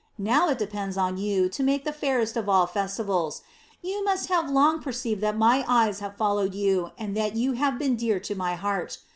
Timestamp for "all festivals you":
2.49-4.03